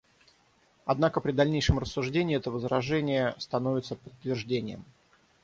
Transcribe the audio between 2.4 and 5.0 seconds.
возражение становится подтверждением.